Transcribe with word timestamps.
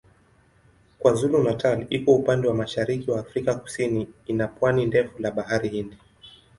KwaZulu-Natal 0.99 1.85
iko 1.89 2.11
upande 2.11 2.47
wa 2.47 2.53
mashariki 2.55 3.11
wa 3.11 3.19
Afrika 3.19 3.55
Kusini 3.55 4.07
ina 4.27 4.47
pwani 4.47 4.85
ndefu 4.85 5.21
la 5.21 5.31
Bahari 5.31 5.69
Hindi. 5.69 5.97